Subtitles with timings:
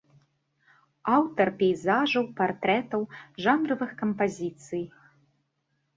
[1.15, 3.01] Аўтар пейзажаў, партрэтаў,
[3.49, 4.83] жанравых кампазіцый.